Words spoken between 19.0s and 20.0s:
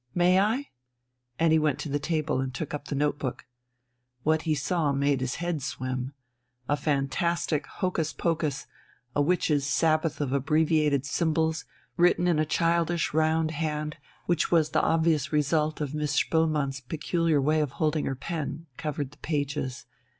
the pages.